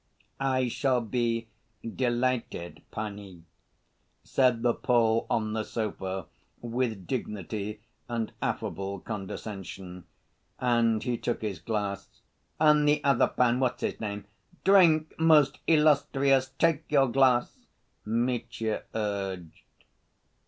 [0.39, 1.47] "I shall be
[1.83, 3.43] delighted, panie,"
[4.23, 6.25] said the Pole on the sofa,
[6.59, 10.05] with dignity and affable condescension,
[10.59, 12.21] and he took his glass.
[12.59, 14.25] "And the other pan, what's his name?
[14.63, 17.67] Drink, most illustrious, take your glass!"
[18.03, 19.61] Mitya urged.